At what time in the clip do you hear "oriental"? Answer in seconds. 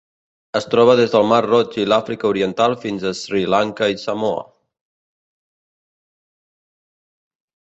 2.29-2.73